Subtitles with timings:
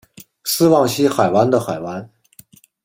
[0.45, 2.09] 斯旺西海湾的海湾。